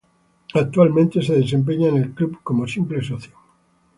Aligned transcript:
Actualmente 0.55 1.21
se 1.21 1.35
desempeña 1.35 1.89
en 1.89 1.97
el 1.97 2.11
Club 2.15 2.39
como 2.41 2.67
simple 2.67 3.03
socio. 3.03 3.33